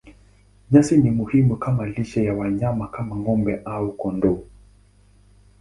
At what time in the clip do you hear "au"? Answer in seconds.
3.65-3.87